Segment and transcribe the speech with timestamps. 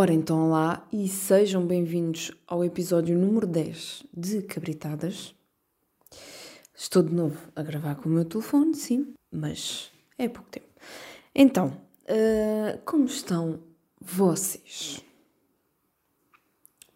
[0.00, 5.34] Ora, então lá e sejam bem-vindos ao episódio número 10 de Cabritadas.
[6.74, 10.68] Estou de novo a gravar com o meu telefone, sim, mas é pouco tempo.
[11.34, 11.76] Então,
[12.06, 13.60] uh, como estão
[14.00, 15.04] vocês?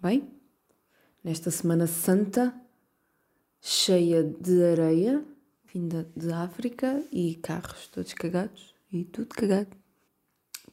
[0.00, 0.26] Bem?
[1.22, 2.58] Nesta Semana Santa,
[3.60, 5.22] cheia de areia,
[5.66, 9.83] vinda de África e carros todos cagados e tudo cagado.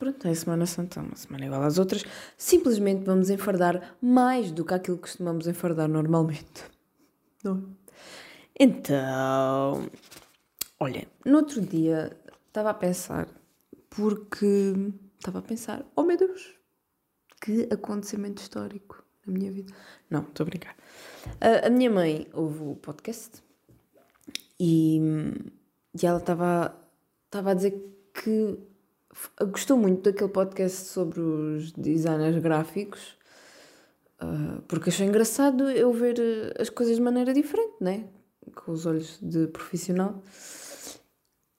[0.02, 2.04] Pronto, é Semana Santa, uma semana igual às outras.
[2.36, 6.64] Simplesmente vamos enfardar mais do que aquilo que costumamos enfardar normalmente.
[7.44, 8.64] Não é?
[8.64, 9.88] Então,
[10.80, 13.28] olha, no outro dia estava a pensar,
[13.92, 14.74] porque
[15.20, 16.52] estava a pensar, oh meu Deus,
[17.40, 19.72] que acontecimento histórico na minha vida.
[20.10, 20.76] Não, estou a brincar.
[21.40, 23.44] A, a minha mãe ouve o podcast
[24.60, 25.00] e,
[26.02, 26.76] e ela estava
[27.32, 28.71] a dizer que
[29.52, 33.18] gostou muito daquele podcast sobre os designers gráficos,
[34.22, 38.06] uh, porque achou engraçado eu ver ah, as coisas de maneira diferente, né?
[38.56, 40.22] Com os olhos de profissional.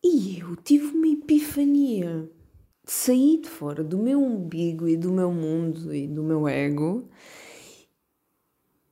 [0.05, 2.29] E eu tive uma epifania.
[2.85, 7.09] Saí de fora do meu umbigo e do meu mundo e do meu ego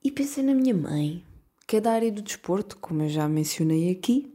[0.02, 1.22] e pensei na minha mãe,
[1.66, 4.29] que é da área do desporto, como eu já mencionei aqui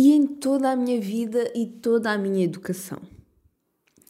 [0.00, 3.02] e em toda a minha vida e toda a minha educação.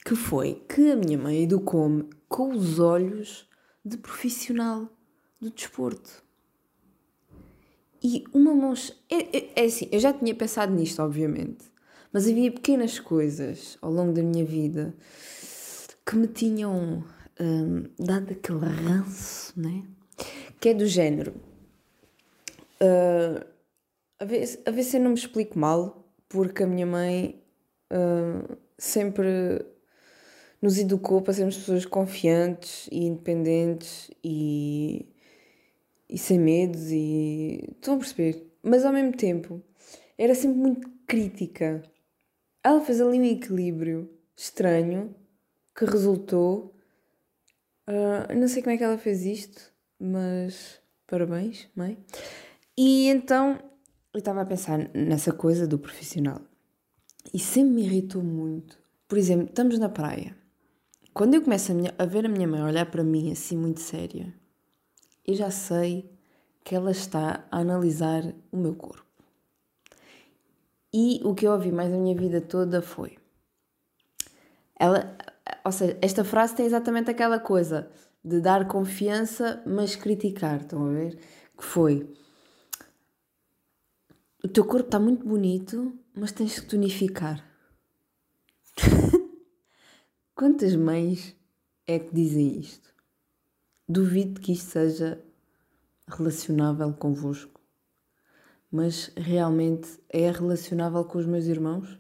[0.07, 3.49] Que foi que a minha mãe educou-me com os olhos
[3.85, 4.89] de profissional
[5.41, 6.23] do desporto.
[8.01, 8.73] E uma mão.
[9.11, 11.65] É, é, é assim, eu já tinha pensado nisto, obviamente,
[12.13, 14.95] mas havia pequenas coisas ao longo da minha vida
[16.07, 17.03] que me tinham
[17.41, 19.83] hum, dado aquele ranço, né?
[20.61, 21.35] Que é do género.
[22.81, 23.50] Uh,
[24.21, 27.43] a ver, a ver se eu não me explico mal, porque a minha mãe
[27.91, 29.65] uh, sempre
[30.61, 35.09] nos educou para sermos pessoas confiantes e independentes e,
[36.07, 37.65] e sem medos e.
[37.73, 38.47] Estão a perceber?
[38.63, 39.63] Mas ao mesmo tempo
[40.19, 41.83] era sempre muito crítica.
[42.63, 45.15] Ela fez ali um equilíbrio estranho
[45.75, 46.75] que resultou.
[47.89, 51.97] Uh, não sei como é que ela fez isto, mas parabéns, mãe.
[52.77, 53.70] E então
[54.13, 56.41] eu estava a pensar nessa coisa do profissional
[57.33, 58.79] e sempre me irritou muito.
[59.07, 60.37] Por exemplo, estamos na praia.
[61.15, 63.81] Quando eu começo a, minha, a ver a minha mãe olhar para mim assim muito
[63.81, 64.33] séria,
[65.27, 66.11] eu já sei
[66.65, 69.05] que ela está a analisar o meu corpo.
[70.93, 73.17] E o que eu ouvi mais na minha vida toda foi.
[74.79, 75.17] Ela,
[75.65, 77.91] ou seja, esta frase tem exatamente aquela coisa
[78.25, 81.17] de dar confiança, mas criticar, estão a ver?
[81.57, 82.13] Que foi
[84.43, 87.45] o teu corpo está muito bonito, mas tens que tonificar.
[90.35, 91.37] Quantas mães
[91.87, 92.89] é que dizem isto?
[93.87, 95.23] Duvido que isto seja
[96.09, 97.61] relacionável convosco.
[98.73, 101.99] Mas realmente é relacionável com os meus irmãos?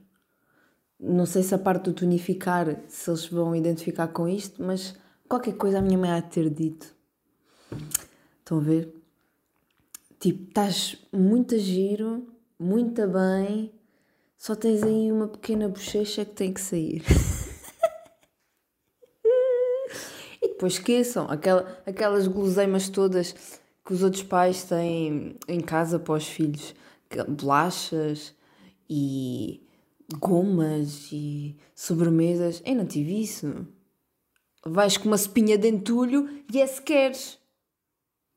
[0.98, 4.94] Não sei se a parte do tonificar, se eles vão identificar com isto, mas
[5.28, 6.94] qualquer coisa a minha mãe há de ter dito.
[8.38, 8.99] Estão a ver?
[10.20, 12.26] Tipo, estás muito a giro,
[12.58, 13.72] muito bem,
[14.36, 17.02] só tens aí uma pequena bochecha que tem que sair.
[20.42, 23.32] e depois esqueçam aquela, aquelas guloseimas todas
[23.82, 26.74] que os outros pais têm em casa para os filhos,
[27.26, 28.34] bolachas
[28.90, 29.66] e
[30.18, 32.60] gomas e sobremesas.
[32.66, 33.66] Eu não tive isso.
[34.66, 37.38] Vais com uma espinha de entulho e é se queres.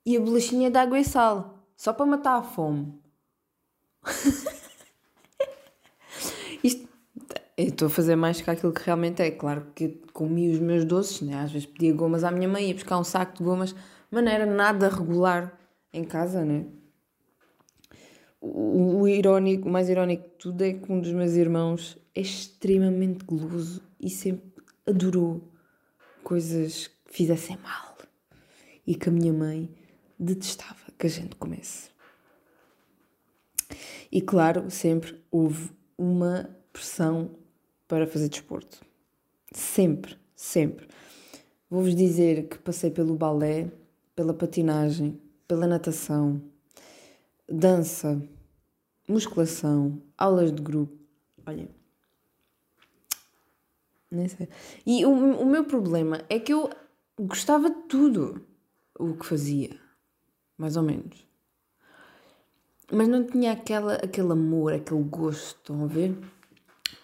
[0.05, 1.52] E a bolachinha de água e sal.
[1.83, 2.97] Só para matar a fome.
[6.63, 6.87] Isto,
[7.57, 9.29] eu estou a fazer mais que aquilo que realmente é.
[9.29, 11.41] Claro que comi os meus doces, né?
[11.41, 13.75] às vezes pedia gomas à minha mãe, ia buscar um saco de gomas,
[14.09, 15.59] mas não era nada regular
[15.91, 16.67] em casa, né?
[18.39, 22.21] O, o irónico, o mais irónico de tudo é que um dos meus irmãos é
[22.21, 24.53] extremamente guloso e sempre
[24.87, 25.51] adorou
[26.23, 27.97] coisas que fizessem mal
[28.87, 29.69] e que a minha mãe
[30.17, 31.89] detestava que a gente comesse.
[34.09, 37.31] E claro, sempre houve uma pressão
[37.89, 38.79] para fazer desporto.
[39.51, 40.87] Sempre, sempre.
[41.69, 43.69] Vou-vos dizer que passei pelo balé,
[44.15, 46.41] pela patinagem, pela natação,
[47.49, 48.21] dança,
[49.05, 50.97] musculação, aulas de grupo.
[51.45, 51.67] Olhem.
[54.09, 54.47] Nem sei.
[54.85, 56.69] E o, o meu problema é que eu
[57.19, 58.47] gostava de tudo
[58.97, 59.82] o que fazia.
[60.63, 61.27] Mais ou menos.
[62.89, 66.17] Mas não tinha aquela, aquele amor, aquele gosto, estão a ver?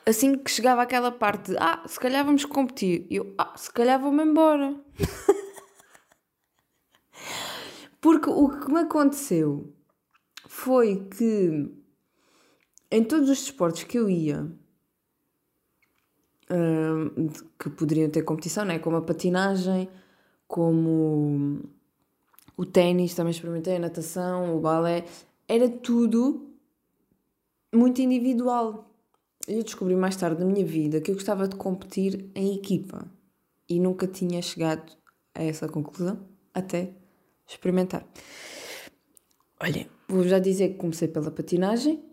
[0.06, 4.00] assim que chegava aquela parte de, ah, se calhar vamos competir, eu, ah, se calhar
[4.00, 4.80] vou-me embora.
[8.00, 9.74] Porque o que me aconteceu
[10.48, 11.70] foi que
[12.90, 14.50] em todos os desportos que eu ia,
[16.50, 17.28] hum,
[17.60, 18.80] que poderiam ter competição, né?
[18.80, 19.90] como a patinagem,
[20.48, 21.78] como
[22.60, 25.06] o ténis, também experimentei a natação, o balé,
[25.48, 26.54] era tudo
[27.74, 28.94] muito individual.
[29.48, 33.10] Eu descobri mais tarde na minha vida que eu gostava de competir em equipa
[33.70, 34.92] e nunca tinha chegado
[35.34, 36.20] a essa conclusão
[36.54, 36.92] até
[37.48, 38.06] experimentar.
[39.64, 42.04] Olhem, vou já dizer que comecei pela patinagem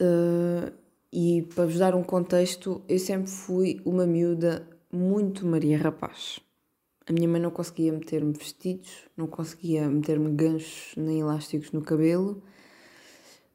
[0.00, 0.72] uh,
[1.12, 6.47] e para vos dar um contexto, eu sempre fui uma miúda muito Maria Rapaz.
[7.08, 12.42] A minha mãe não conseguia meter-me vestidos, não conseguia meter-me ganchos nem elásticos no cabelo.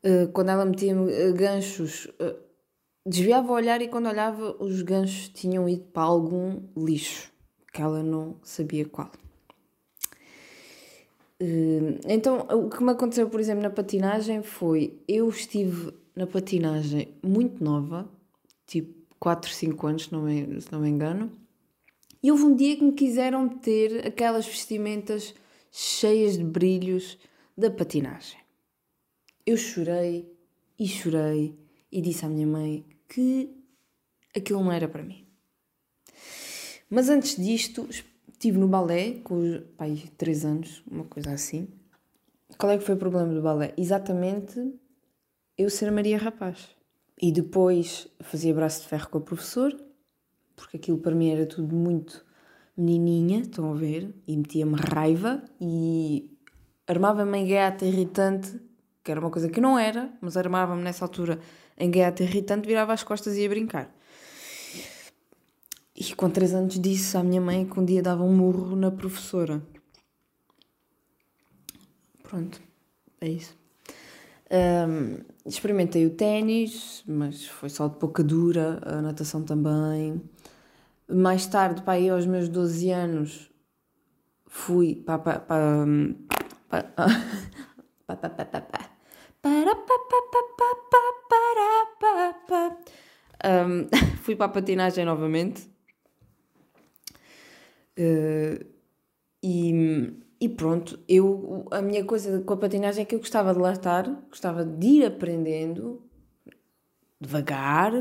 [0.03, 2.07] Uh, quando ela metia-me uh, ganchos,
[3.05, 7.31] desviava o olhar e quando olhava, os ganchos tinham ido para algum lixo,
[7.71, 9.11] que ela não sabia qual.
[12.07, 17.63] Então, o que me aconteceu, por exemplo, na patinagem foi: eu estive na patinagem muito
[17.63, 18.09] nova,
[18.65, 21.31] tipo 4, 5 anos, se não me, se não me engano,
[22.23, 25.35] e houve um dia que me quiseram meter aquelas vestimentas
[25.69, 27.19] cheias de brilhos
[27.57, 28.39] da patinagem.
[29.45, 30.31] Eu chorei
[30.79, 31.59] e chorei
[31.91, 33.53] e disse à minha mãe que
[34.35, 35.27] aquilo não era para mim.
[36.89, 37.87] Mas antes disto,
[38.43, 41.69] Estive no balé com pai, 3 anos, uma coisa assim.
[42.57, 43.73] Qual é que foi o problema do balé?
[43.77, 44.59] Exatamente
[45.57, 46.71] eu ser Maria Rapaz.
[47.21, 49.73] E depois fazia braço de ferro com o professor,
[50.55, 52.25] porque aquilo para mim era tudo muito
[52.75, 54.13] menininha, estão a ver?
[54.27, 56.29] E metia-me raiva e
[56.87, 58.59] armava-me em gaiata irritante,
[59.03, 61.39] que era uma coisa que não era, mas armava-me nessa altura
[61.77, 63.93] em gaiata irritante, virava as costas e ia brincar.
[65.95, 68.91] E com 3 anos disse à minha mãe que um dia dava um murro na
[68.91, 69.61] professora.
[72.23, 72.59] Pronto,
[73.21, 73.55] é isso.
[74.49, 80.21] Um, experimentei o ténis, mas foi só de pouca dura, a natação também.
[81.13, 83.51] Mais tarde, para aí aos meus 12 anos,
[84.47, 85.19] fui para.
[85.19, 86.83] para, para,
[88.07, 88.29] para, para,
[91.99, 92.77] para, para,
[93.67, 93.87] um,
[94.23, 95.73] fui para a patinagem novamente
[97.97, 98.65] Uh,
[99.41, 103.59] e, e pronto, eu, a minha coisa com a patinagem é que eu gostava de
[103.59, 106.01] lá estar, gostava de ir aprendendo
[107.19, 107.93] devagar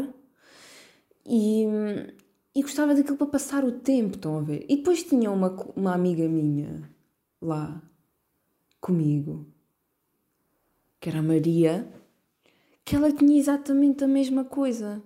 [1.26, 1.66] e,
[2.54, 4.64] e gostava daquilo para passar o tempo, estão a ver?
[4.68, 6.90] E depois tinha uma, uma amiga minha
[7.40, 7.80] lá
[8.80, 9.46] comigo,
[11.00, 11.88] que era a Maria,
[12.84, 15.02] que ela tinha exatamente a mesma coisa.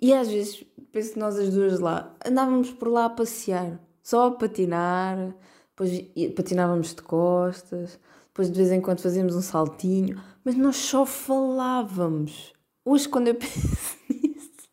[0.00, 4.28] E às vezes, penso que nós as duas lá andávamos por lá a passear só
[4.28, 5.34] a patinar,
[5.70, 5.90] depois
[6.36, 7.98] patinávamos de costas,
[8.28, 12.52] depois de vez em quando fazíamos um saltinho, mas nós só falávamos.
[12.84, 14.68] Hoje, quando eu penso nisso.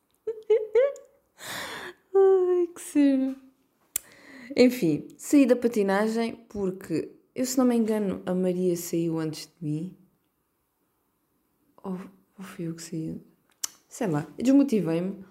[2.16, 3.36] Ai, que cena.
[4.56, 9.68] Enfim, saí da patinagem porque, eu se não me engano, a Maria saiu antes de
[9.68, 9.98] mim.
[11.84, 12.00] Ou,
[12.38, 13.22] ou fui eu que saí?
[13.88, 15.24] Sei lá, desmotivei-me.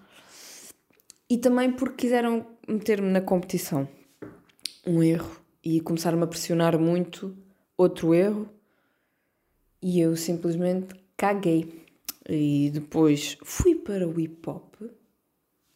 [1.29, 3.87] E também porque quiseram meter-me na competição.
[4.85, 5.41] Um erro.
[5.63, 7.35] E começaram-me a pressionar muito.
[7.77, 8.47] Outro erro.
[9.81, 11.85] E eu simplesmente caguei.
[12.29, 14.75] E depois fui para o hip hop.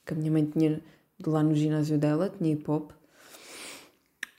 [0.05, 0.81] Que a minha mãe tinha
[1.25, 2.91] lá no ginásio dela, tinha hip hop.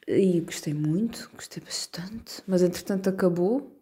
[0.06, 2.42] E gostei muito, gostei bastante.
[2.46, 3.78] Mas entretanto acabou.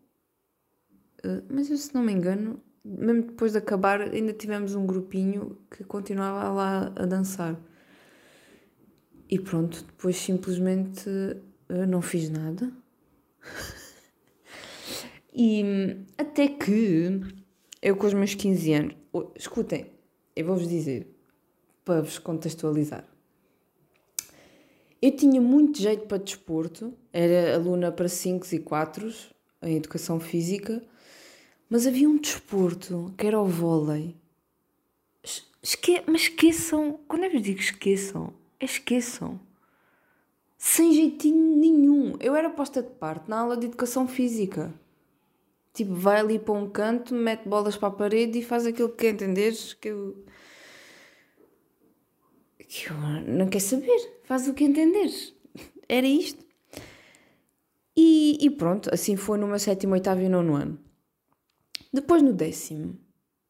[1.22, 5.58] Eh, mas eu, se não me engano, mesmo depois de acabar, ainda tivemos um grupinho
[5.70, 7.60] que continuava lá a dançar.
[9.28, 12.72] E pronto, depois simplesmente uh, não fiz nada.
[15.34, 15.64] e
[16.16, 17.20] até que
[17.82, 18.96] eu, com os meus 15 anos,
[19.34, 19.92] escutem,
[20.34, 21.15] eu vou-vos dizer,
[21.86, 23.04] para vos contextualizar.
[25.00, 29.14] Eu tinha muito jeito para desporto, era aluna para 5 e 4
[29.62, 30.82] em educação física,
[31.70, 34.16] mas havia um desporto que era o vôlei.
[35.62, 39.40] Esque mas esqueçam, quando eu vos digo esqueçam, esqueçam.
[40.58, 42.16] Sem jeitinho nenhum.
[42.18, 44.74] Eu era posta de parte na aula de educação física.
[45.72, 49.08] Tipo, vai ali para um canto, mete bolas para a parede e faz aquilo que
[49.08, 50.24] entenderes que eu.
[52.68, 52.96] Que eu
[53.26, 54.20] não quer saber.
[54.24, 55.34] Faz o que entenderes.
[55.88, 56.44] Era isto.
[57.96, 60.78] E, e pronto, assim foi no meu sétimo, oitavo e nono ano.
[61.92, 62.98] Depois no décimo,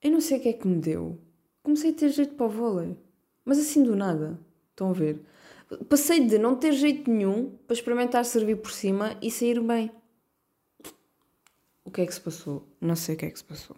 [0.02, 1.18] eu não sei o que é que me deu
[1.66, 2.96] comecei a ter jeito para o vôlei.
[3.44, 4.38] Mas assim do nada.
[4.70, 5.20] Estão a ver?
[5.88, 9.90] Passei de não ter jeito nenhum para experimentar servir por cima e sair bem.
[11.84, 12.64] O que é que se passou?
[12.80, 13.76] Não sei o que é que se passou.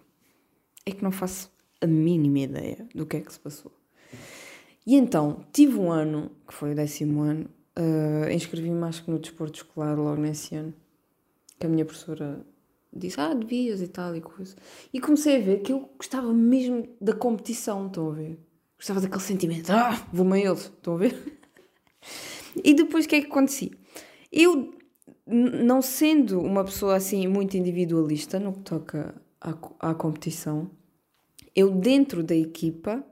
[0.85, 3.73] É que não faço a mínima ideia do que é que se passou.
[4.89, 9.19] E então, tive um ano, que foi o décimo ano, uh, inscrevi-me acho que no
[9.19, 10.73] desporto escolar logo nesse ano,
[11.61, 12.41] que a minha professora
[12.91, 14.57] disse, ah, devias e tal e coisa.
[14.91, 18.39] E comecei a ver que eu gostava mesmo da competição, estão a ver?
[18.79, 21.39] Gostava daquele sentimento, ah, vou-me a eles, estão a ver?
[22.65, 23.73] e depois o que é que acontecia?
[24.33, 24.73] Eu,
[25.27, 30.71] não sendo uma pessoa assim muito individualista no que toca à, à competição,
[31.55, 33.05] eu dentro da equipa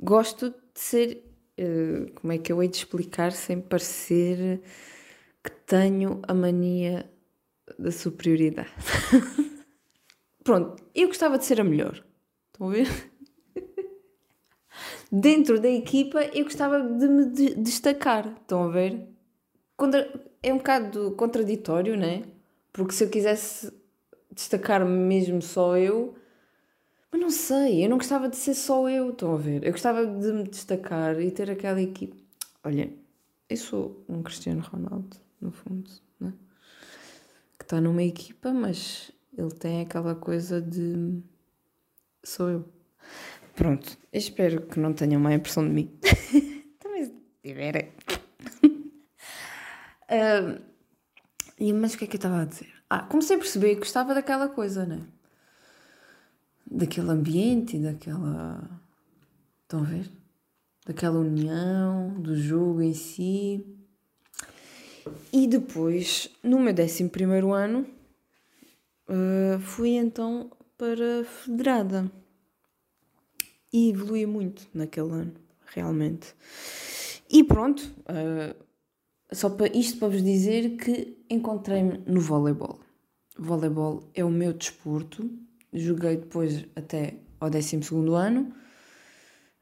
[0.00, 1.22] gosto ser,
[1.58, 4.60] uh, como é que eu hei de explicar sem parecer
[5.42, 7.10] que tenho a mania
[7.78, 8.70] da superioridade.
[10.42, 12.04] Pronto, eu gostava de ser a melhor.
[12.52, 12.88] Estão a ver?
[15.12, 18.34] Dentro da equipa eu gostava de me de destacar.
[18.40, 19.08] Estão a ver?
[19.76, 20.10] Contra...
[20.42, 22.22] É um bocado contraditório, né?
[22.72, 23.70] Porque se eu quisesse
[24.32, 26.14] destacar-me mesmo só eu,
[27.10, 29.64] mas não sei, eu não gostava de ser só eu, estão a ver?
[29.64, 32.24] Eu gostava de me destacar e ter aquela equipe.
[32.62, 32.92] Olha,
[33.48, 35.90] eu sou um Cristiano Ronaldo, no fundo,
[36.20, 36.32] né?
[37.58, 41.20] que está numa equipa, mas ele tem aquela coisa de
[42.22, 42.64] sou eu.
[43.56, 45.98] Pronto, espero que não tenham má impressão de mim.
[46.78, 47.92] Também se tiver.
[50.08, 50.62] uh,
[51.74, 52.72] mas o que é que eu estava a dizer?
[52.88, 55.00] Ah, comecei a perceber que gostava daquela coisa, né?
[56.70, 58.80] Daquele ambiente, daquela.
[59.62, 60.10] Estão a ver?
[60.86, 63.66] Daquela união, do jogo em si.
[65.32, 67.10] E depois, no meu 11
[67.54, 67.86] ano,
[69.08, 72.10] uh, fui então para Federada.
[73.72, 75.34] E evolui muito naquele ano,
[75.66, 76.34] realmente.
[77.28, 78.54] E pronto, uh,
[79.32, 82.80] só para isto para vos dizer que encontrei-me no voleibol.
[83.38, 85.30] voleibol é o meu desporto.
[85.72, 87.80] Joguei depois até ao 12
[88.14, 88.52] ano.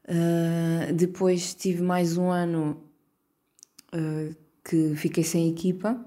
[0.07, 2.83] Uh, depois tive mais um ano
[3.93, 6.03] uh, que fiquei sem equipa,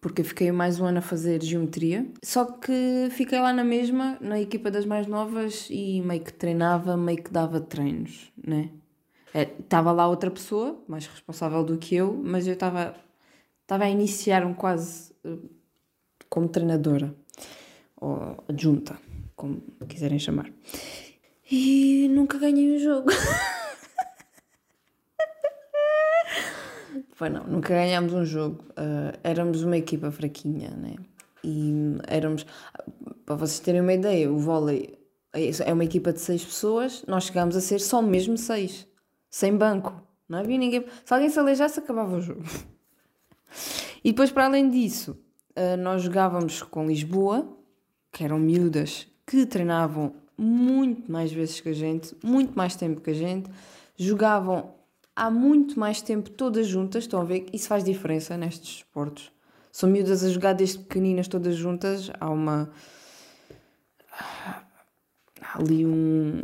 [0.00, 2.06] porque fiquei mais um ano a fazer geometria.
[2.22, 6.96] Só que fiquei lá na mesma, na equipa das mais novas, e meio que treinava,
[6.96, 8.70] meio que dava treinos, né?
[9.34, 12.94] Estava é, lá outra pessoa, mais responsável do que eu, mas eu estava
[13.68, 15.48] a iniciar um quase uh,
[16.28, 17.14] como treinadora,
[17.96, 18.98] ou adjunta,
[19.34, 20.50] como quiserem chamar.
[21.50, 23.10] E nunca ganhei um jogo.
[27.12, 28.64] Foi não, nunca ganhámos um jogo.
[28.72, 30.96] Uh, éramos uma equipa fraquinha, né?
[31.42, 31.72] E
[32.08, 32.44] éramos.
[33.24, 34.98] Para vocês terem uma ideia, o vôlei
[35.32, 38.86] é uma equipa de seis pessoas, nós chegámos a ser só mesmo seis
[39.30, 40.02] sem banco.
[40.28, 40.86] Não havia ninguém.
[41.04, 42.42] Se alguém se aleijasse, acabava o jogo.
[44.02, 45.18] E depois, para além disso,
[45.54, 47.46] eh, nós jogávamos com Lisboa,
[48.16, 53.10] que eram miúdas que treinavam muito mais vezes que a gente, muito mais tempo que
[53.10, 53.50] a gente,
[53.94, 54.72] jogavam
[55.14, 57.04] há muito mais tempo todas juntas.
[57.04, 57.44] Estão a ver?
[57.52, 59.30] Isso faz diferença nestes esportes.
[59.70, 62.10] São miúdas a jogar desde pequeninas todas juntas.
[62.18, 62.70] Há uma.
[64.18, 66.42] Há ali um,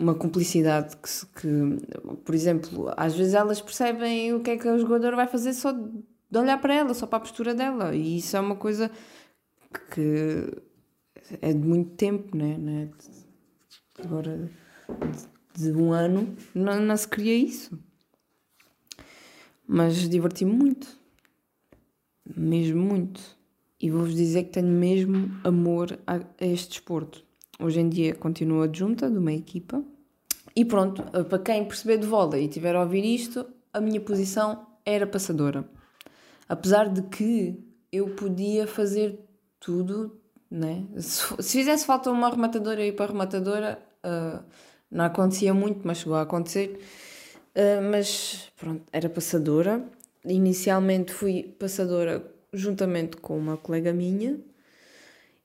[0.00, 4.80] uma cumplicidade que, que, por exemplo, às vezes elas percebem o que é que o
[4.80, 8.36] jogador vai fazer só de olhar para ela, só para a postura dela, e isso
[8.36, 8.90] é uma coisa
[9.80, 10.62] que
[11.40, 12.56] é de muito tempo, né?
[12.58, 12.90] né?
[14.04, 14.50] Agora,
[15.54, 17.78] de, de um ano, não, não se cria isso.
[19.66, 20.98] Mas diverti-me muito,
[22.36, 23.20] mesmo muito.
[23.80, 27.24] E vou-vos dizer que tenho mesmo amor a, a este desporto.
[27.58, 29.82] Hoje em dia continuo adjunta de uma equipa.
[30.56, 34.66] E pronto, para quem perceber de vôlei e tiver a ouvir isto, a minha posição
[34.84, 35.68] era passadora.
[36.48, 37.58] Apesar de que
[37.90, 39.18] eu podia fazer
[39.64, 40.84] tudo, né?
[40.98, 44.44] Se, se fizesse falta uma rematadora e para rematadora, uh,
[44.90, 46.78] não acontecia muito, mas chegou a acontecer.
[47.56, 49.82] Uh, mas pronto, era passadora.
[50.24, 54.38] Inicialmente fui passadora juntamente com uma colega minha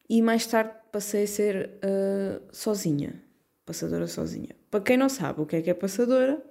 [0.10, 3.22] e mais tarde passei a ser uh, sozinha,
[3.66, 4.56] passadora sozinha.
[4.70, 6.44] Para quem não sabe o que é que é passadora,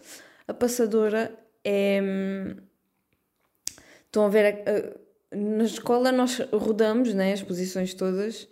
[0.47, 2.01] a passadora é.
[2.03, 2.57] Hum,
[4.07, 4.65] estão a ver.
[5.31, 8.49] Na escola nós rodamos né, as posições todas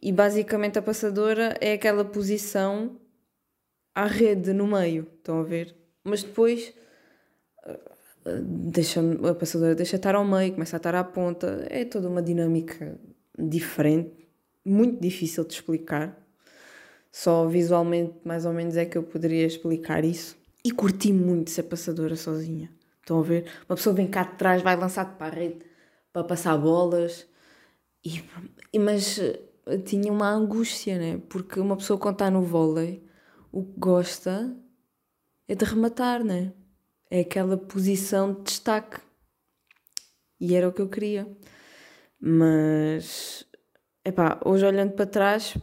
[0.00, 3.00] e basicamente a passadora é aquela posição
[3.94, 5.76] à rede no meio, estão a ver?
[6.02, 6.74] Mas depois
[8.44, 12.22] deixa, a passadora deixa estar ao meio, começa a estar à ponta, é toda uma
[12.22, 12.98] dinâmica
[13.38, 14.22] diferente
[14.64, 16.18] muito difícil de explicar.
[17.10, 20.36] Só visualmente, mais ou menos, é que eu poderia explicar isso.
[20.64, 22.70] E curti muito ser passadora sozinha.
[23.00, 23.44] Estão a ver?
[23.68, 25.71] Uma pessoa vem cá de trás, vai lançar-te para a rede
[26.12, 27.26] para passar bolas.
[28.04, 28.22] E,
[28.78, 31.20] mas eh, tinha uma angústia, né?
[31.28, 33.04] Porque uma pessoa quando está no vôlei,
[33.50, 34.56] o que gosta
[35.48, 36.52] é de rematar, né?
[37.10, 39.00] É aquela posição de destaque.
[40.40, 41.28] E era o que eu queria.
[42.20, 43.46] Mas,
[44.04, 45.56] epá, hoje olhando para trás,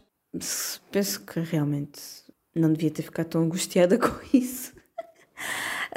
[0.91, 2.01] penso que realmente
[2.55, 4.73] não devia ter ficado tão angustiada com isso.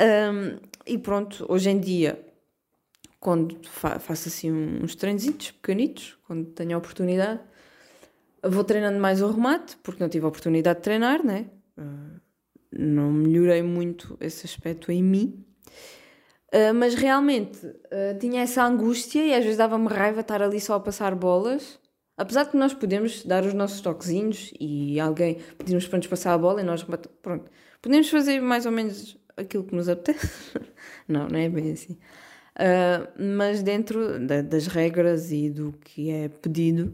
[0.00, 2.32] um, e pronto, hoje em dia,
[3.23, 7.41] quando fa faço assim uns treinozinhos pequenitos, quando tenho a oportunidade,
[8.43, 11.47] vou treinando mais o remate, porque não tive a oportunidade de treinar, né?
[11.79, 12.21] Uh,
[12.76, 15.47] não melhorei muito esse aspecto em mim.
[16.52, 20.75] Uh, mas realmente uh, tinha essa angústia e às vezes dava-me raiva estar ali só
[20.75, 21.79] a passar bolas.
[22.17, 26.35] Apesar de que nós podemos dar os nossos toquezinhos e alguém pedir-nos para nos passar
[26.35, 26.85] a bola e nós,
[27.23, 27.49] pronto,
[27.81, 30.59] podemos fazer mais ou menos aquilo que nos apetece.
[31.07, 31.97] não, não é bem assim.
[32.54, 36.92] Uh, mas dentro da, das regras e do que é pedido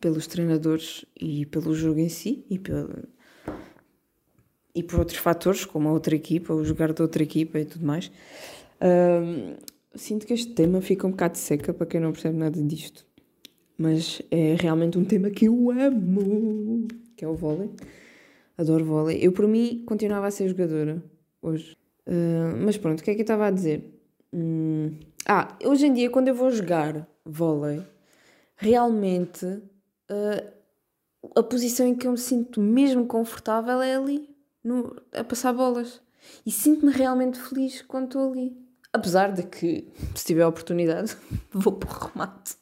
[0.00, 2.90] pelos treinadores e pelo jogo em si e, pelo,
[4.74, 7.84] e por outros fatores, como a outra equipa, o jogar de outra equipa e tudo
[7.84, 8.10] mais.
[8.80, 9.56] Uh,
[9.94, 13.04] sinto que este tema fica um bocado seca para quem não percebe nada disto.
[13.76, 17.70] Mas é realmente um tema que eu amo, que é o vôlei.
[18.56, 19.18] Adoro vôlei.
[19.20, 21.02] Eu, por mim, continuava a ser jogadora
[21.42, 21.76] hoje.
[22.06, 23.99] Uh, mas pronto, o que é que eu estava a dizer?
[24.32, 27.82] Hum, ah, hoje em dia, quando eu vou jogar vôlei,
[28.56, 30.60] realmente uh,
[31.36, 34.28] a posição em que eu me sinto mesmo confortável é ali,
[34.62, 36.00] no, a passar bolas.
[36.44, 38.56] E sinto-me realmente feliz quando estou ali.
[38.92, 41.16] Apesar de que, se tiver oportunidade,
[41.50, 42.56] vou para o remate.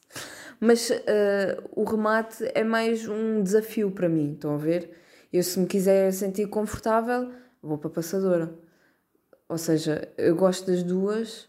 [0.59, 4.91] Mas uh, o remate é mais um desafio para mim, estão a ver?
[5.31, 8.53] Eu, se me quiser sentir confortável, vou para a passadora.
[9.47, 11.48] Ou seja, eu gosto das duas,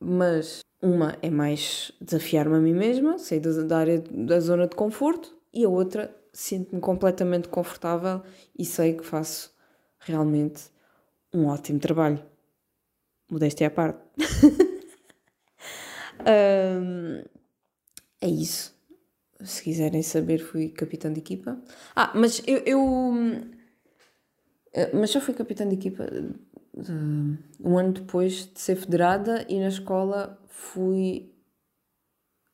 [0.00, 5.36] mas uma é mais desafiar-me a mim mesma, sair da, área da zona de conforto,
[5.52, 8.22] e a outra sinto-me completamente confortável
[8.58, 9.52] e sei que faço
[9.98, 10.70] realmente
[11.32, 12.24] um ótimo trabalho.
[13.30, 14.00] Modéstia à parte.
[16.26, 17.22] um,
[18.20, 18.74] é isso.
[19.42, 21.60] Se quiserem saber, fui capitã de equipa.
[21.94, 22.58] Ah, mas eu.
[22.58, 22.80] eu
[24.72, 26.06] eh, mas só fui capitã de equipa
[26.74, 31.32] uh, um ano depois de ser federada e na escola fui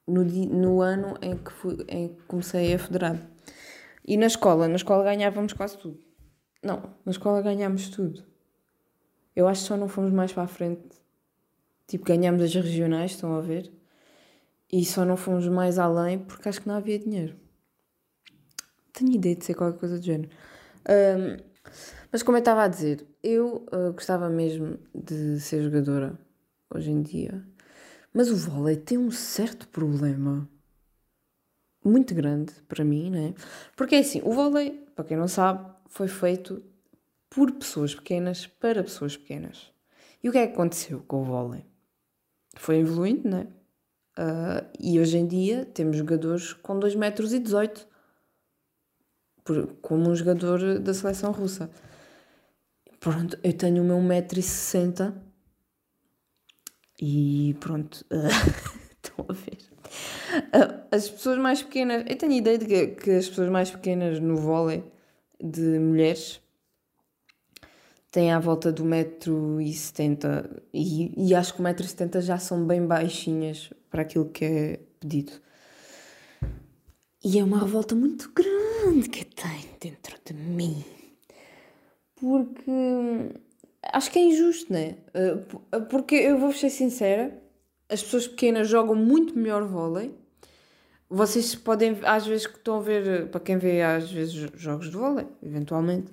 [0.07, 3.31] no, no ano em que, fui, em que comecei a federar.
[4.07, 5.99] E na escola, na escola ganhávamos quase tudo.
[6.63, 8.25] Não, na escola ganhámos tudo.
[9.35, 10.89] Eu acho que só não fomos mais para a frente.
[11.87, 13.73] Tipo, ganhámos as regionais, estão a ver?
[14.73, 17.37] E só não fomos mais além porque acho que não havia dinheiro.
[18.93, 20.31] Tenho ideia de ser qualquer coisa do género.
[20.89, 21.37] Um,
[22.11, 26.19] mas como eu estava a dizer, eu uh, gostava mesmo de ser jogadora
[26.71, 27.45] hoje em dia.
[28.13, 30.49] Mas o vôlei tem um certo problema
[31.85, 33.35] muito grande para mim, né?
[33.77, 36.63] Porque é assim, o vôlei, para quem não sabe, foi feito
[37.29, 39.71] por pessoas pequenas para pessoas pequenas.
[40.23, 41.65] E o que é que aconteceu com o vôlei?
[42.57, 43.47] Foi evoluindo, né?
[44.19, 47.87] Uh, e hoje em dia temos jogadores com 2,18 metros e 18,
[49.81, 51.71] como um jogador da seleção russa.
[53.01, 55.15] Pronto, eu tenho o meu 1,60m
[57.01, 58.27] e pronto, uh,
[59.03, 59.59] estão a ver.
[60.49, 63.71] Uh, as pessoas mais pequenas, eu tenho a ideia de que, que as pessoas mais
[63.71, 64.83] pequenas no vôlei
[65.41, 66.41] de mulheres
[68.11, 73.71] têm à volta do 1,70m e, e acho que o 1,70m já são bem baixinhas
[73.91, 75.33] para aquilo que é pedido.
[77.23, 78.76] E é uma revolta muito grande
[79.11, 80.85] que tem dentro de mim.
[82.15, 82.71] Porque
[83.93, 84.97] acho que é injusto, não é?
[85.15, 87.37] Eh, porque eu vou ser sincera,
[87.89, 90.15] as pessoas pequenas jogam muito melhor vôlei.
[91.09, 94.97] Vocês podem, às vezes, que estão a ver, para quem vê às vezes jogos de
[94.97, 96.13] vôlei, eventualmente,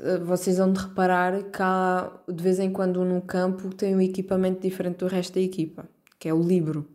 [0.00, 4.00] eh, vocês vão de reparar que há, de vez em quando no campo tem um
[4.00, 6.88] equipamento diferente do resto da equipa, que é o livro.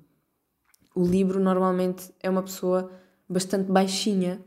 [0.95, 2.91] O livro normalmente é uma pessoa
[3.29, 4.41] bastante baixinha,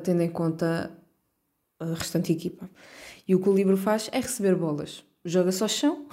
[0.00, 0.96] tendo em conta
[1.78, 2.68] a restante equipa.
[3.26, 5.04] E o que o livro faz é receber bolas.
[5.24, 6.06] Joga-se ao chão,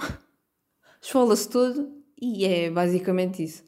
[1.00, 3.64] esfola-se todo e é basicamente isso.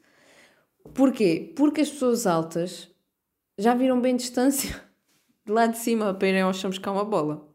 [0.93, 1.53] Porquê?
[1.55, 2.89] Porque as pessoas altas
[3.57, 4.81] já viram bem distância
[5.45, 7.49] de lá de cima para irem ao chão buscar uma bola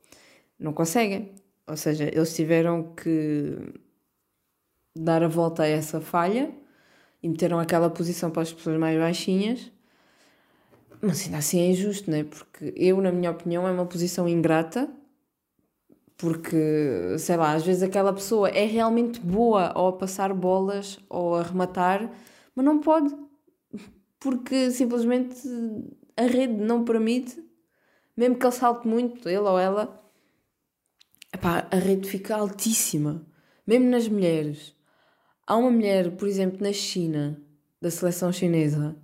[0.58, 1.34] não conseguem.
[1.66, 3.56] Ou seja, eles tiveram que
[4.96, 6.54] dar a volta a essa falha
[7.22, 9.72] e meteram aquela posição para as pessoas mais baixinhas.
[11.06, 12.24] Mas ainda assim é injusto, não é?
[12.24, 14.90] Porque eu, na minha opinião, é uma posição ingrata,
[16.16, 16.56] porque,
[17.18, 22.10] sei lá, às vezes aquela pessoa é realmente boa ao passar bolas ou a rematar,
[22.54, 23.14] mas não pode,
[24.18, 25.36] porque simplesmente
[26.16, 27.38] a rede não permite,
[28.16, 30.02] mesmo que ele salte muito, ele ou ela,
[31.34, 33.26] epá, a rede fica altíssima,
[33.66, 34.74] mesmo nas mulheres.
[35.46, 37.38] Há uma mulher, por exemplo, na China,
[37.78, 38.96] da seleção chinesa,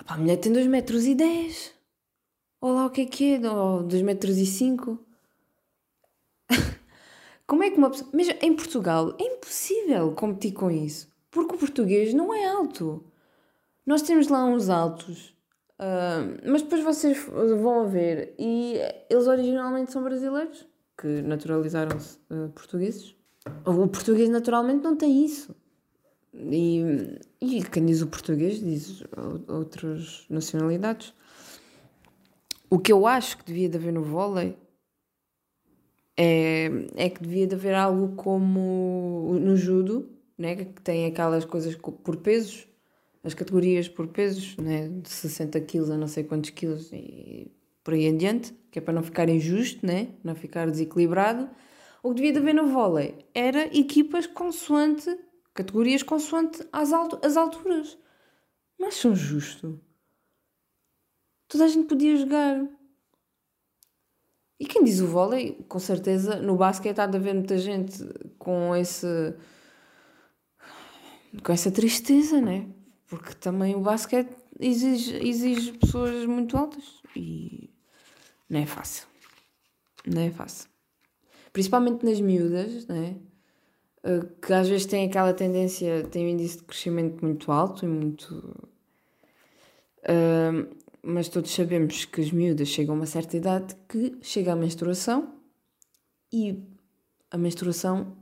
[0.00, 1.72] epá, a mulher tem 2 metros e 10.
[2.62, 4.98] Olha lá o que é que é, ou 2 metros e 5.
[7.46, 8.10] Como é que uma pessoa.
[8.12, 11.08] Mesmo em Portugal é impossível competir com isso.
[11.30, 13.04] Porque o português não é alto.
[13.86, 15.34] Nós temos lá uns altos.
[15.78, 18.34] Uh, mas depois vocês vão ver.
[18.38, 18.76] E
[19.08, 20.66] eles originalmente são brasileiros.
[20.98, 23.16] Que naturalizaram-se uh, portugueses.
[23.64, 25.56] O português naturalmente não tem isso.
[26.32, 29.02] E, e quem diz o português diz
[29.48, 31.12] outras nacionalidades.
[32.68, 34.56] O que eu acho que devia de haver no vôlei
[36.16, 41.74] é, é que devia de haver algo como no judo, né, que tem aquelas coisas
[41.74, 42.68] por pesos,
[43.24, 47.50] as categorias por pesos, né, de 60 quilos a não sei quantos quilos e
[47.82, 51.48] por aí em diante, que é para não ficar injusto, né, não ficar desequilibrado.
[52.02, 55.10] O que devia de haver no vôlei era equipas consoante,
[55.54, 57.98] categorias consoante alto, as alturas.
[58.78, 59.80] Mas são justo.
[61.48, 62.66] Toda a gente podia jogar.
[64.58, 67.98] E quem diz o vôlei, com certeza, no basquete há de haver muita gente
[68.38, 69.06] com esse.
[71.42, 72.68] com essa tristeza, né?
[73.06, 77.70] Porque também o basquete exige, exige pessoas muito altas e
[78.48, 79.06] não é fácil.
[80.06, 80.68] Não é fácil.
[81.52, 83.16] Principalmente nas miúdas, né?
[84.40, 88.34] Que às vezes têm aquela tendência, têm um índice de crescimento muito alto e muito.
[90.02, 94.56] Uh, mas todos sabemos que as miúdas chegam a uma certa idade que chega a
[94.56, 95.34] menstruação
[96.32, 96.62] e
[97.30, 98.16] a menstruação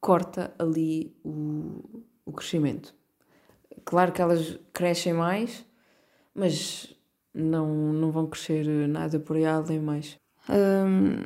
[0.00, 2.94] corta ali o, o crescimento.
[3.84, 5.64] Claro que elas crescem mais,
[6.34, 6.94] mas
[7.32, 10.18] não, não vão crescer nada por aí além mais.
[10.48, 11.24] Hum,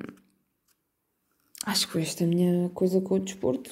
[1.65, 3.71] acho que foi esta minha coisa com o desporto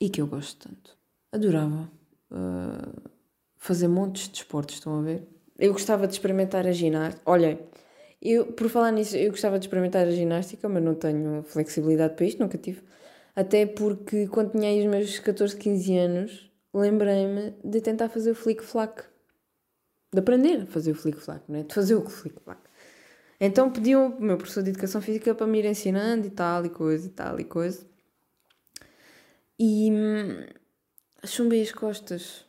[0.00, 0.96] e que eu gosto tanto.
[1.32, 1.90] Adorava
[2.30, 3.10] uh,
[3.56, 5.28] fazer montes de desportos, estão a ver?
[5.62, 7.22] eu gostava de experimentar a ginástica.
[7.24, 7.56] Olha,
[8.20, 12.26] eu, por falar nisso, eu gostava de experimentar a ginástica, mas não tenho flexibilidade para
[12.26, 12.82] isto, nunca tive.
[13.34, 19.04] Até porque quando tinha os meus 14, 15 anos, lembrei-me de tentar fazer o flick-flack.
[20.12, 21.62] De aprender a fazer o flick-flack, não é?
[21.62, 22.60] De fazer o flick-flack.
[23.44, 26.70] Então pediam o meu professor de Educação Física para me ir ensinando e tal, e
[26.70, 27.84] coisa, e tal, e coisa.
[29.58, 30.46] E hum,
[31.26, 32.46] chumbei as costas.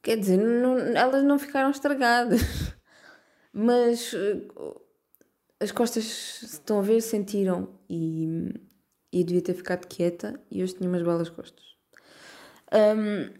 [0.00, 2.40] Quer dizer, não, elas não ficaram estragadas,
[3.52, 4.80] mas uh,
[5.58, 8.54] as costas, estão a ver, sentiram e,
[9.12, 11.64] e devia ter ficado quieta e hoje tinha umas belas costas.
[12.72, 13.34] Um,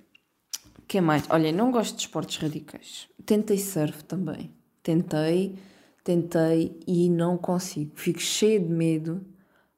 [0.89, 1.31] que mais?
[1.31, 3.09] Olha, não gosto de esportes radicais.
[3.25, 4.58] Tentei surf também.
[4.89, 5.59] Tentei,
[6.03, 7.93] tentei e não consigo.
[7.95, 9.21] Fico cheia de medo.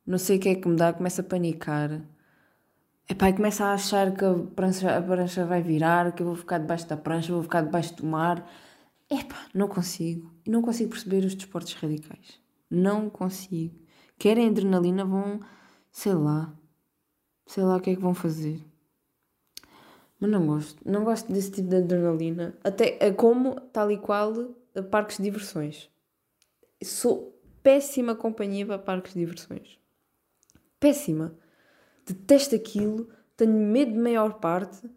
[0.06, 2.00] Não sei o que é que me dá, começo a panicar.
[3.08, 6.36] Epá, e começa a achar que a prancha, a prancha vai virar, que eu vou
[6.36, 8.48] ficar debaixo da prancha, vou ficar debaixo do mar.
[9.10, 10.32] Epá, não consigo.
[10.46, 12.40] Não consigo perceber os desportos radicais.
[12.70, 13.74] Não consigo.
[14.16, 15.40] Querem adrenalina, vão,
[15.90, 16.56] sei lá.
[17.48, 18.64] Sei lá o que é que vão fazer.
[20.20, 20.88] Mas não gosto.
[20.88, 22.54] Não gosto desse tipo de adrenalina.
[22.62, 24.59] Até é como, tal e qual,
[24.90, 25.90] parques de diversões.
[26.82, 29.78] Sou péssima companhia para parques de diversões.
[30.78, 31.36] Péssima
[32.06, 34.88] detesto aquilo, tenho medo de maior parte,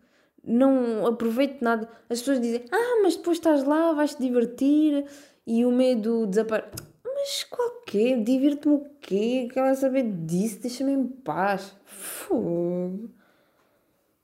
[0.44, 1.88] não aproveito nada.
[2.10, 5.06] As pessoas dizem, ah, mas depois estás lá, vais-te divertir
[5.46, 6.72] e o medo desaparece.
[7.04, 8.18] Mas qual quê?
[8.18, 9.48] Divirto-me o quê?
[9.52, 10.60] Quero saber disso?
[10.60, 11.76] Deixa-me em paz.
[11.86, 13.10] Fogo.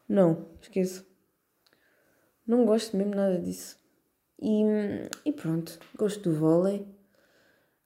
[0.07, 1.05] Não, esqueço.
[2.45, 3.78] Não gosto mesmo nada disso.
[4.41, 4.63] E,
[5.25, 6.87] e pronto, gosto do vôlei.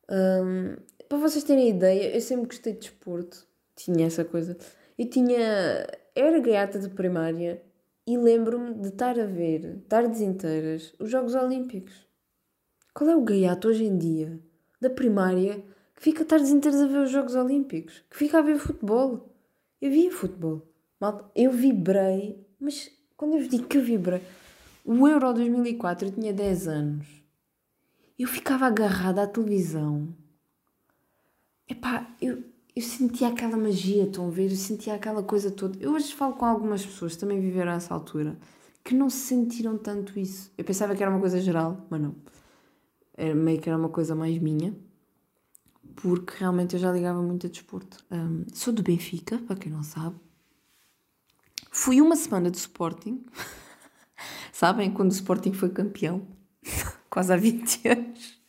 [0.10, 0.76] Um,
[1.10, 3.48] para vocês terem ideia, eu sempre gostei de desporto.
[3.76, 4.58] Tinha essa coisa.
[4.98, 5.88] Eu tinha.
[6.16, 7.62] Era gaiata de primária
[8.06, 12.06] e lembro-me de estar a ver, tardes inteiras, os Jogos Olímpicos.
[12.94, 14.39] Qual é o gaiato hoje em dia,
[14.80, 15.63] da primária,
[15.96, 18.04] que fica tardes inteiras a ver os Jogos Olímpicos?
[18.10, 19.34] Que fica a ver futebol?
[19.82, 20.68] Eu via futebol.
[21.00, 24.22] Malta, eu vibrei, mas quando eu vos digo que eu vibrei,
[24.84, 27.08] o Euro 2004 eu tinha 10 anos.
[28.19, 30.13] Eu ficava agarrada à televisão.
[31.67, 32.43] Epá, eu,
[32.76, 34.52] eu sentia aquela magia, estão a ver?
[34.52, 35.78] Eu sentia aquela coisa toda.
[35.80, 38.38] Eu hoje falo com algumas pessoas que também viveram essa altura,
[38.84, 40.52] que não sentiram tanto isso.
[40.58, 42.15] Eu pensava que era uma coisa geral, mas não.
[43.15, 44.76] Era meio que era uma coisa mais minha,
[45.96, 48.04] porque realmente eu já ligava muito a desporto.
[48.12, 50.15] Um, sou do Benfica, para quem não sabe.
[51.72, 53.24] Fui uma semana de Sporting.
[54.52, 56.28] Sabem quando o Sporting foi campeão?
[57.10, 58.43] Quase há 20 anos.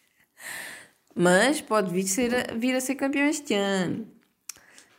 [1.14, 4.06] Mas pode vir, ser, vir a ser campeão este ano.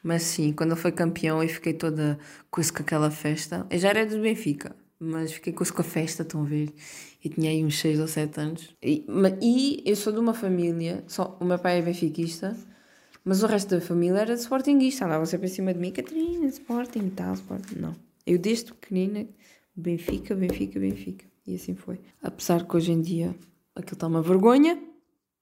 [0.01, 3.65] Mas sim, quando ele foi campeão eu fiquei toda com isso com aquela festa.
[3.69, 6.71] Eu já era do Benfica, mas fiquei com isso com a festa, estão a ver?
[7.23, 8.75] E tinha aí uns 6 ou 7 anos.
[8.83, 9.03] E,
[9.41, 12.55] e eu sou de uma família, só, o meu pai é benfiquista,
[13.23, 15.05] mas o resto da família era de sportinguista.
[15.05, 17.75] Andava sempre em cima de mim, Catarina, Sporting e tal, Sporting.
[17.79, 17.95] Não.
[18.27, 19.27] Eu desde pequenina,
[19.75, 21.25] Benfica, Benfica, Benfica.
[21.45, 21.99] E assim foi.
[22.21, 23.35] Apesar que hoje em dia
[23.75, 24.81] aquilo está uma vergonha,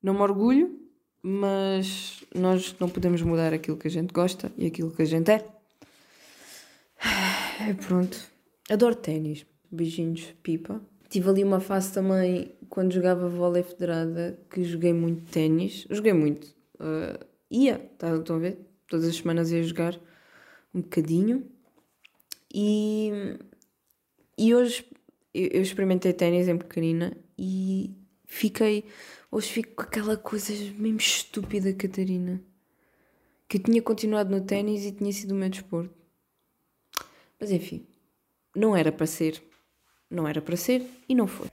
[0.02, 0.80] não me orgulho,
[1.22, 5.32] mas nós não podemos mudar aquilo que a gente gosta e aquilo que a gente
[5.32, 5.48] é.
[7.70, 8.20] É pronto.
[8.70, 9.46] Adoro ténis.
[9.72, 10.82] Beijinhos, pipa.
[11.08, 15.86] Tive ali uma fase também, quando jogava vôlei federada, que joguei muito ténis.
[15.90, 16.48] Joguei muito.
[16.76, 18.58] Uh, ia, tá, estão a ver?
[18.88, 20.00] Todas as semanas ia jogar
[20.74, 21.46] um bocadinho.
[22.54, 23.38] E,
[24.38, 24.86] e hoje
[25.34, 28.86] eu, experimentei ténis em pequenina e fiquei
[29.36, 32.40] Hoje fico com aquela coisa mesmo estúpida, Catarina.
[33.50, 35.90] Que eu tinha continuado no ténis e tinha sido o meu desporto.
[37.40, 37.84] Mas enfim,
[38.56, 39.42] não era para ser.
[40.08, 41.48] Não era para ser e não foi.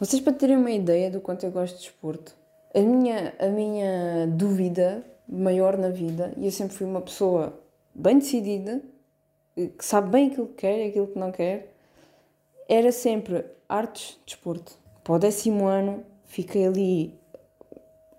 [0.00, 2.34] Vocês para terem uma ideia do quanto eu gosto de desporto,
[2.74, 7.62] a minha, a minha dúvida maior na vida, e eu sempre fui uma pessoa
[7.94, 8.82] bem decidida,
[9.54, 11.69] que sabe bem aquilo que quer e aquilo que não quer,
[12.70, 14.78] era sempre artes, desporto.
[15.02, 17.18] Para o décimo ano, fiquei ali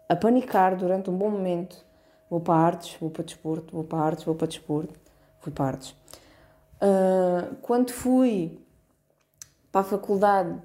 [0.09, 1.85] a panicar durante um bom momento.
[2.29, 4.99] Vou para artes, vou para desporto, vou para artes, vou para desporto.
[5.39, 5.91] Fui para artes.
[6.81, 8.59] Uh, quando fui
[9.71, 10.61] para a faculdade,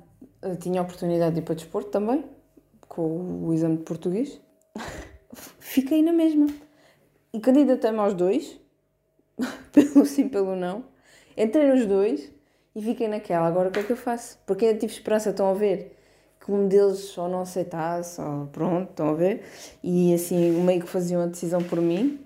[0.59, 2.25] tinha a oportunidade de ir para desporto também,
[2.89, 4.41] com o exame de português.
[5.61, 6.49] Fiquei na mesma.
[7.33, 8.59] E candidatei-me aos dois,
[9.73, 10.85] pelo sim, pelo não.
[11.37, 12.35] Entrei nos dois
[12.77, 13.49] e fiquei naquela.
[13.49, 14.39] Agora o que é que eu faço?
[14.47, 15.97] Porque ainda tive esperança, estão a ver?
[16.47, 19.43] que um deles ou não aceitasse, ou pronto, estão a ver?
[19.83, 22.21] E assim, meio que faziam a decisão por mim,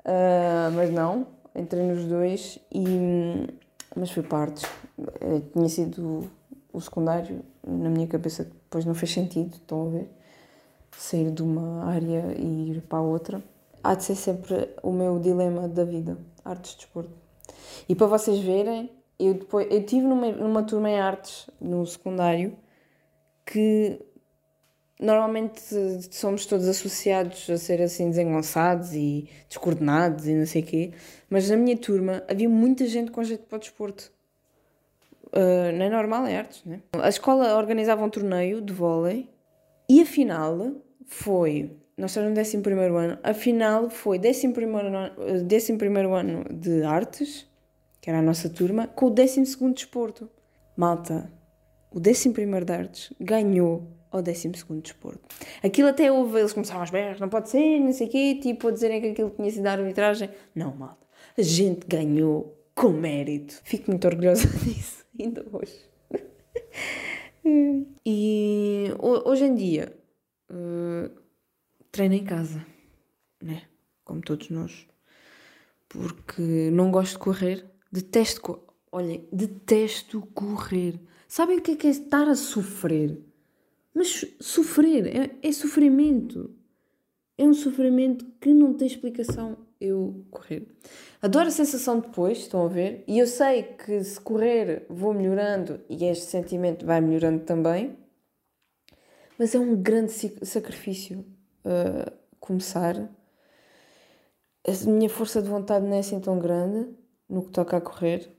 [0.00, 3.46] uh, mas não, entrei nos dois e.
[3.94, 4.64] Mas fui partes.
[4.98, 6.28] Uh, tinha sido
[6.72, 10.10] o secundário, na minha cabeça depois não fez sentido, estão a ver?
[10.96, 13.42] Sair de uma área e ir para a outra.
[13.82, 17.12] Há de ser sempre o meu dilema da vida, artes de desporto.
[17.88, 22.56] E para vocês verem, eu depois eu tive numa, numa turma em artes no secundário
[23.44, 24.00] que
[25.00, 25.60] normalmente
[26.10, 30.92] somos todos associados a ser assim desengonçados e descoordenados e não sei quê,
[31.28, 34.12] mas na minha turma havia muita gente com jeito para o desporto.
[35.28, 36.80] Uh, não é normal, é artes, né?
[36.92, 39.28] A escola organizava um torneio de vôlei
[39.88, 40.72] e a final
[41.06, 41.70] foi.
[41.96, 44.46] Nós estamos no 11 ano, a final foi 11
[45.98, 47.49] ano, ano de artes,
[48.00, 50.30] que era a nossa turma, com o 12 desporto.
[50.76, 51.30] Malta,
[51.90, 52.32] o 11
[52.64, 55.28] de artes ganhou ao 12 de desporto.
[55.62, 58.68] Aquilo até houve, eles começaram aos berros, não pode ser, não sei o quê, tipo,
[58.68, 60.30] a dizerem que aquilo tinha sido a arbitragem.
[60.54, 60.98] Não, mal.
[61.36, 63.60] A gente ganhou com mérito.
[63.64, 65.90] Fico muito orgulhosa disso, ainda hoje.
[68.06, 69.96] e hoje em dia,
[70.50, 71.10] uh,
[71.92, 72.64] treino em casa,
[73.42, 73.62] né?
[74.04, 74.86] Como todos nós.
[75.88, 81.00] Porque não gosto de correr, detesto, olhem, detesto correr.
[81.26, 83.18] Sabem o que é, que é estar a sofrer?
[83.94, 86.50] Mas sofrer é, é sofrimento.
[87.36, 90.66] É um sofrimento que não tem explicação eu correr.
[91.22, 93.02] Adoro a sensação depois, estão a ver?
[93.06, 97.96] E eu sei que se correr vou melhorando e este sentimento vai melhorando também.
[99.38, 101.24] Mas é um grande sacrifício
[101.64, 102.94] uh, começar.
[104.66, 106.99] A minha força de vontade não é assim tão grande
[107.30, 108.30] no que toca a correr.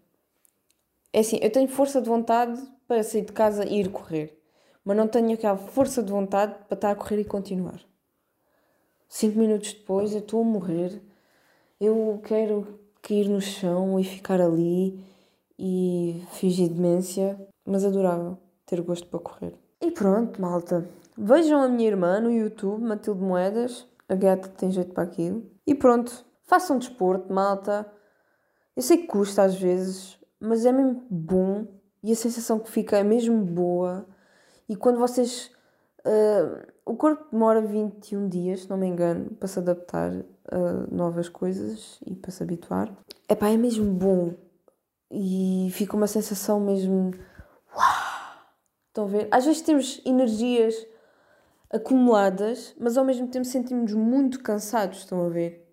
[1.14, 4.38] É assim, eu tenho força de vontade para sair de casa e ir correr.
[4.84, 7.80] Mas não tenho aquela força de vontade para estar a correr e continuar.
[9.08, 11.02] Cinco minutos depois eu estou a morrer.
[11.80, 15.04] Eu quero cair no chão e ficar ali
[15.58, 19.54] e fingir demência, mas adorava ter gosto para correr.
[19.82, 20.88] E pronto, malta.
[21.18, 23.86] Vejam a minha irmã no YouTube, Matilde Moedas.
[24.08, 25.44] A gata tem jeito para aquilo.
[25.68, 26.26] E pronto.
[26.44, 27.86] Façam desporto, malta.
[28.76, 31.68] Eu sei que custa às vezes, mas é mesmo bom
[32.04, 34.08] e a sensação que fica é mesmo boa.
[34.68, 35.52] E quando vocês.
[36.00, 40.12] Uh, o corpo demora 21 dias, se não me engano, para se adaptar
[40.52, 42.92] a novas coisas e para se habituar.
[43.30, 44.34] Epá, é mesmo bom.
[45.12, 47.12] E fica uma sensação mesmo.
[47.76, 48.02] Uau!
[48.88, 49.28] Estão a ver?
[49.30, 50.76] Às vezes temos energias
[51.70, 55.70] acumuladas, mas ao mesmo tempo sentimos muito cansados, estão a ver?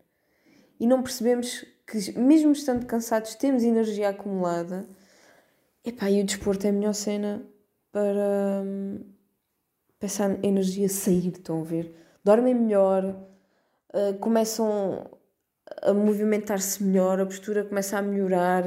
[0.78, 4.87] E não percebemos que, mesmo estando cansados, temos energia acumulada.
[5.85, 7.42] Epá, e o desporto é a melhor cena
[7.90, 8.62] para,
[9.98, 11.94] para essa energia sair, estão a ver?
[12.22, 13.05] Dormem melhor,
[13.94, 15.11] uh, começam
[15.83, 18.64] a movimentar-se melhor, a postura começa a melhorar,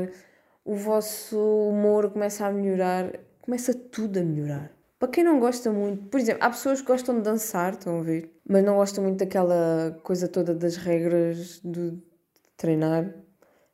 [0.65, 1.37] o vosso
[1.69, 4.71] humor começa a melhorar, começa tudo a melhorar.
[4.97, 8.03] Para quem não gosta muito, por exemplo, há pessoas que gostam de dançar, estão a
[8.03, 11.99] ver, mas não gostam muito daquela coisa toda das regras de
[12.61, 13.11] treinar,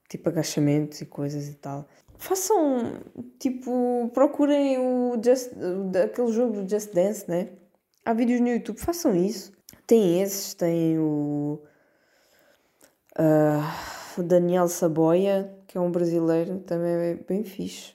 [0.10, 1.86] tipo agachamentos e coisas e tal.
[2.18, 3.02] Façam,
[3.38, 5.52] tipo, procurem o Just,
[6.04, 7.50] aquele jogo do Just Dance, né?
[8.06, 9.52] Há vídeos no YouTube, façam isso.
[9.86, 11.62] Tem esses, tem o,
[13.20, 17.94] uh, Daniel Saboia, que é um brasileiro, também é bem fixe.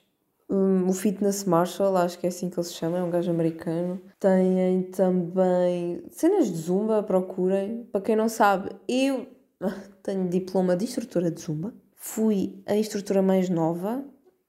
[0.49, 3.31] Um, o Fitness Marshall, acho que é assim que ele se chama, é um gajo
[3.31, 3.99] americano.
[4.21, 7.89] Têm também cenas de Zumba, procurem.
[7.91, 9.27] Para quem não sabe, eu
[10.03, 11.75] tenho diploma de instrutora de Zumba.
[11.97, 14.05] Fui a instrutora mais nova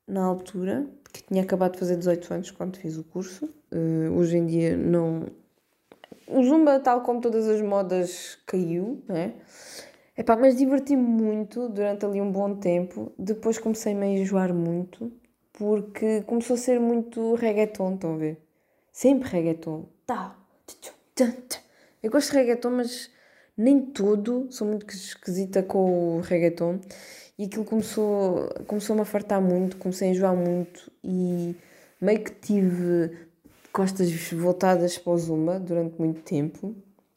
[0.08, 3.46] na altura, porque tinha acabado de fazer 18 anos quando fiz o curso.
[3.72, 5.28] Uh, hoje em dia não.
[6.28, 9.34] O Zumba, tal como todas as modas, caiu, né?
[10.18, 13.12] Epá, mas diverti-me muito durante ali um bom tempo.
[13.18, 15.12] Depois comecei-me a enjoar muito
[15.54, 18.42] porque começou a ser muito reggaeton, estão a ver?
[18.92, 19.86] Sempre reggaeton.
[20.06, 20.36] Tá.
[22.02, 23.10] Eu gosto de reggaeton, mas
[23.58, 24.48] nem todo.
[24.50, 26.80] Sou muito esquisita com o reggaeton.
[27.38, 31.56] E aquilo começou, começou-me a fartar muito, comecei a enjoar muito e
[32.00, 33.18] meio que tive
[33.72, 36.76] costas voltadas para o Zumba durante muito tempo.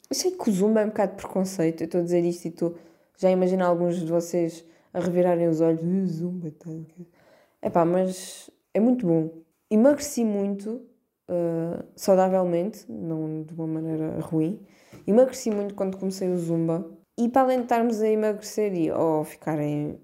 [0.09, 2.47] Eu sei que o Zumba é um bocado de preconceito, eu estou a dizer isto
[2.47, 2.79] e estou
[3.19, 6.11] já a imaginar alguns de vocês a revirarem os olhos.
[6.11, 6.71] Zumba, tá.
[7.61, 9.31] É pá, mas é muito bom.
[9.71, 10.81] Emagreci muito,
[11.29, 14.61] uh, saudavelmente, não de uma maneira ruim.
[15.07, 16.89] Emagreci muito quando comecei o Zumba.
[17.19, 19.99] E para além de estarmos a emagrecer e ou ficarem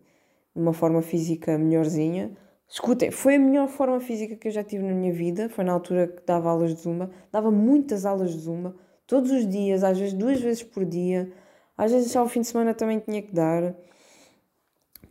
[0.54, 2.36] numa forma física melhorzinha,
[2.68, 5.48] escutem, foi a melhor forma física que eu já tive na minha vida.
[5.48, 7.10] Foi na altura que dava aulas de Zumba.
[7.30, 8.74] Dava muitas aulas de Zumba,
[9.06, 11.32] todos os dias, às vezes duas vezes por dia.
[11.76, 13.74] Às vezes ao fim de semana também tinha que dar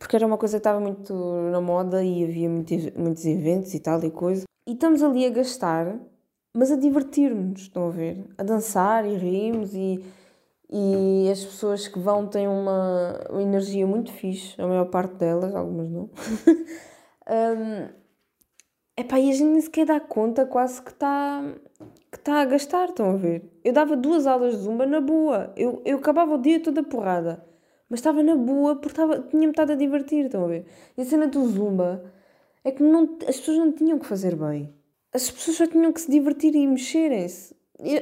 [0.02, 1.14] porque era uma coisa que estava muito
[1.52, 4.42] na moda e havia muitos, muitos eventos e tal e coisa.
[4.66, 5.98] E estamos ali a gastar,
[6.54, 8.24] mas a divertir-nos, estão a ver?
[8.38, 10.04] A dançar e rimos e,
[10.70, 15.54] e as pessoas que vão têm uma, uma energia muito fixe, a maior parte delas,
[15.54, 16.10] algumas não.
[17.28, 17.88] um,
[18.96, 21.42] epá, e a gente nem sequer dá conta quase que está
[22.12, 23.50] que tá a gastar, estão a ver?
[23.64, 27.42] Eu dava duas aulas de zumba na boa, eu, eu acabava o dia toda porrada
[27.92, 28.98] mas estava na boa porque
[29.28, 30.64] tinha-me estado a divertir, estão a ver?
[30.96, 32.02] E a cena do Zumba
[32.64, 34.72] é que não, as pessoas não tinham que fazer bem.
[35.12, 37.54] As pessoas só tinham que se divertir e mexerem-se.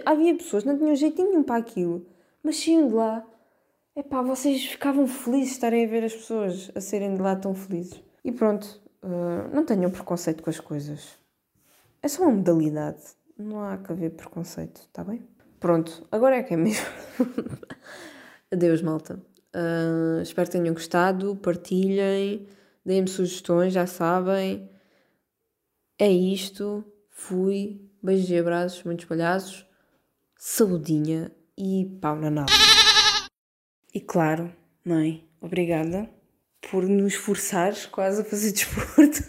[0.04, 2.06] Havia pessoas que não tinham jeitinho nenhum para aquilo,
[2.42, 3.26] mas saíam de lá.
[3.96, 7.54] É pá, vocês ficavam felizes estarem a ver as pessoas a serem de lá tão
[7.54, 8.00] felizes.
[8.24, 11.18] E pronto, uh, não tenham preconceito com as coisas.
[12.02, 13.00] É só uma modalidade.
[13.36, 15.26] Não há que haver preconceito, está bem?
[15.58, 16.86] Pronto, agora é que é mesmo.
[18.52, 19.20] Adeus, malta.
[19.54, 21.34] Uh, espero que tenham gostado.
[21.36, 22.46] Partilhem,
[22.84, 24.68] deem-me sugestões, já sabem.
[25.98, 26.84] É isto.
[27.10, 27.80] Fui.
[28.02, 29.66] Beijos e abraços, muitos palhaços.
[30.36, 32.52] Saudinha e pau na nave.
[33.92, 34.50] E claro,
[34.84, 36.08] mãe, obrigada
[36.70, 39.22] por nos forçares quase a fazer desporto.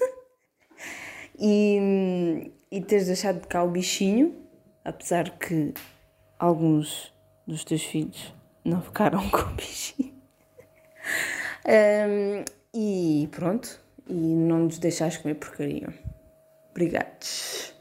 [1.38, 4.36] e, e teres deixado de cá o bichinho,
[4.86, 5.74] apesar que
[6.40, 7.14] alguns
[7.46, 8.34] dos teus filhos
[8.64, 10.14] não ficaram com o bichinho.
[11.68, 15.94] Um, e pronto, e não nos deixares comer porcaria.
[16.72, 17.74] Obrigados.